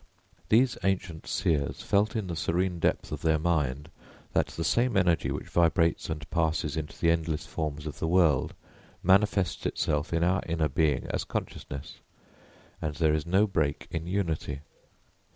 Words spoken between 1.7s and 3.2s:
felt in the serene depth